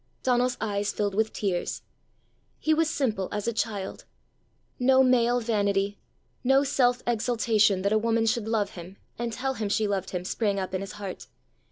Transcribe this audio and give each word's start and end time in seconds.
Donal's 0.23 0.57
eyes 0.59 0.91
filled 0.91 1.13
with 1.13 1.31
tears. 1.31 1.83
He 2.57 2.73
was 2.73 2.89
simple 2.89 3.29
as 3.31 3.47
a 3.47 3.53
child. 3.53 4.05
No 4.79 5.03
male 5.03 5.39
vanity, 5.39 5.99
no 6.43 6.63
self 6.63 7.03
exultation 7.05 7.83
that 7.83 7.93
a 7.93 7.99
woman 7.99 8.25
should 8.25 8.47
love 8.47 8.71
him, 8.71 8.97
and 9.19 9.31
tell 9.31 9.53
him 9.53 9.69
she 9.69 9.87
loved 9.87 10.09
him, 10.09 10.25
sprang 10.25 10.59
up 10.59 10.73
in 10.73 10.81
his 10.81 10.93
heart. 10.93 11.27